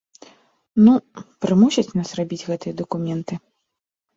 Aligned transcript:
Ну, 0.85 0.93
прымусяць 1.45 1.95
нас 1.99 2.09
рабіць 2.21 2.47
гэтыя 2.51 2.73
дакументы. 2.81 3.33